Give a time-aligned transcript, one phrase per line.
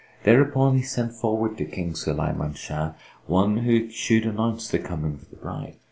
[0.23, 2.93] Thereupon he sent forward to King Sulayman Shah
[3.27, 5.77] one who should announce the coming of the bride.